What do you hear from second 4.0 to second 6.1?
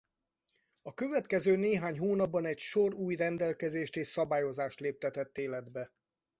szabályozást léptetett életbe.